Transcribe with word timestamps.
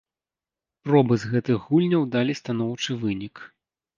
Пробы 0.85 1.17
з 1.23 1.29
гэтых 1.33 1.67
гульняў 1.73 2.03
далі 2.15 2.37
станоўчы 2.41 2.91
вынік. 3.03 3.35